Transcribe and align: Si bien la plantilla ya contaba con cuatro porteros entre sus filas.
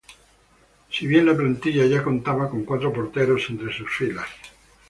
Si 0.89 1.05
bien 1.05 1.27
la 1.27 1.37
plantilla 1.37 1.85
ya 1.85 2.03
contaba 2.03 2.49
con 2.49 2.65
cuatro 2.65 2.91
porteros 2.91 3.43
entre 3.51 3.71
sus 3.71 3.87
filas. 3.87 4.25